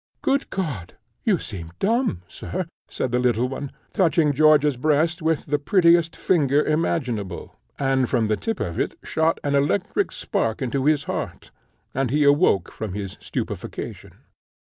"Good 0.23 0.49
God! 0.49 0.95
you 1.25 1.37
seem 1.37 1.73
dumb, 1.77 2.23
sir!" 2.27 2.65
said 2.89 3.11
the 3.11 3.19
little 3.19 3.47
one, 3.47 3.69
touching 3.93 4.33
George's 4.33 4.75
breast 4.75 5.21
with 5.21 5.45
the 5.45 5.59
prettiest 5.59 6.15
finger 6.15 6.63
imaginable; 6.65 7.55
and 7.77 8.09
from 8.09 8.27
the 8.27 8.35
tip 8.35 8.59
of 8.59 8.79
it 8.79 8.97
shot 9.03 9.39
an 9.43 9.53
electric 9.53 10.11
spark 10.11 10.59
into 10.59 10.85
his 10.85 11.03
heart, 11.03 11.51
and 11.93 12.09
he 12.09 12.23
awoke 12.23 12.71
from 12.71 12.93
his 12.93 13.15
stupefaction. 13.19 14.13